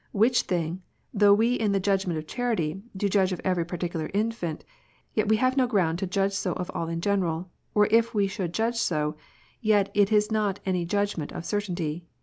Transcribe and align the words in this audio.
Which 0.13 0.41
thing, 0.41 0.81
though 1.13 1.35
we 1.35 1.53
in 1.53 1.73
the 1.73 1.79
judgment 1.79 2.17
of 2.17 2.25
charity 2.25 2.81
do 2.97 3.07
judge 3.07 3.31
of 3.31 3.39
every 3.45 3.63
particular 3.67 4.09
infant, 4.15 4.65
yet 5.13 5.29
we 5.29 5.37
have 5.37 5.55
no 5.57 5.67
ground 5.67 5.99
to 5.99 6.07
judge 6.07 6.33
so 6.33 6.53
of 6.53 6.71
all 6.73 6.87
in 6.87 7.01
general: 7.01 7.51
or 7.75 7.85
if 7.91 8.11
we 8.11 8.25
should 8.25 8.51
judge 8.51 8.77
so, 8.77 9.15
yet 9.61 9.91
is 9.93 10.11
it 10.25 10.31
not 10.31 10.59
any 10.65 10.85
judgment 10.87 11.31
of 11.33 11.45
certainty. 11.45 12.03